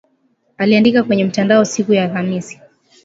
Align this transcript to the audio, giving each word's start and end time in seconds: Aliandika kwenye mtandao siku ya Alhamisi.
Aliandika 0.57 1.03
kwenye 1.03 1.23
mtandao 1.25 1.65
siku 1.65 1.93
ya 1.93 2.03
Alhamisi. 2.03 2.59